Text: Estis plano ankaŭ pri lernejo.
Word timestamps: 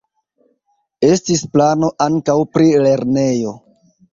Estis 1.09 1.45
plano 1.57 1.91
ankaŭ 2.07 2.39
pri 2.57 2.73
lernejo. 2.89 3.55